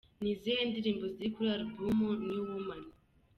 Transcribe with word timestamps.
Ni 0.21 0.29
izihe 0.35 0.61
ndirimbo 0.69 1.05
ziri 1.13 1.29
kuri 1.33 1.47
album 1.55 1.97
New 2.27 2.41
Woman?. 2.49 2.81